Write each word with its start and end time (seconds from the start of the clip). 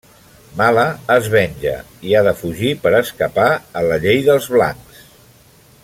Mala 0.59 0.85
es 1.15 1.27
venja 1.33 1.73
i 2.11 2.15
ha 2.19 2.23
de 2.29 2.33
fugir 2.39 2.73
per 2.87 2.95
escapar 3.01 3.47
a 3.83 3.85
la 3.91 4.01
llei 4.07 4.25
dels 4.31 4.49
blancs. 4.57 5.05